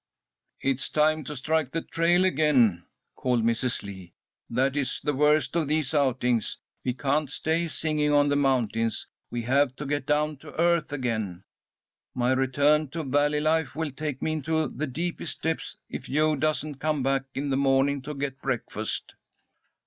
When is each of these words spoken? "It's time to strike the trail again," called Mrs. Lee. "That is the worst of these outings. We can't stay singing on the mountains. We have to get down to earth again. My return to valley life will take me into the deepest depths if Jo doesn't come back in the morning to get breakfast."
"It's 0.61 0.89
time 0.89 1.23
to 1.25 1.35
strike 1.35 1.73
the 1.73 1.83
trail 1.83 2.25
again," 2.25 2.87
called 3.15 3.43
Mrs. 3.43 3.83
Lee. 3.83 4.15
"That 4.49 4.75
is 4.75 4.99
the 5.03 5.13
worst 5.13 5.55
of 5.55 5.67
these 5.67 5.93
outings. 5.93 6.57
We 6.83 6.93
can't 6.95 7.29
stay 7.29 7.67
singing 7.67 8.11
on 8.11 8.27
the 8.27 8.35
mountains. 8.35 9.05
We 9.29 9.43
have 9.43 9.75
to 9.75 9.85
get 9.85 10.07
down 10.07 10.37
to 10.37 10.59
earth 10.59 10.91
again. 10.91 11.43
My 12.15 12.31
return 12.31 12.87
to 12.87 13.03
valley 13.03 13.41
life 13.41 13.75
will 13.75 13.91
take 13.91 14.23
me 14.23 14.33
into 14.33 14.69
the 14.69 14.87
deepest 14.87 15.43
depths 15.43 15.77
if 15.87 16.05
Jo 16.05 16.35
doesn't 16.35 16.79
come 16.79 17.03
back 17.03 17.25
in 17.35 17.51
the 17.51 17.55
morning 17.57 18.01
to 18.01 18.15
get 18.15 18.41
breakfast." 18.41 19.13